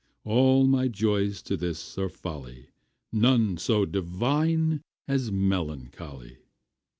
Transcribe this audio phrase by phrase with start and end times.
[0.23, 2.69] All my joys to this are folly,
[3.11, 6.39] None so divine as melancholy.